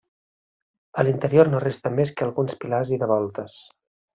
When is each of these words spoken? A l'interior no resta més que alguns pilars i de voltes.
A 1.01 1.03
l'interior 1.05 1.51
no 1.53 1.61
resta 1.65 1.93
més 1.99 2.15
que 2.17 2.27
alguns 2.29 2.59
pilars 2.65 2.95
i 2.99 3.03
de 3.05 3.11
voltes. 3.17 3.61